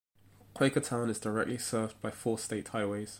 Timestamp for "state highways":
2.39-3.09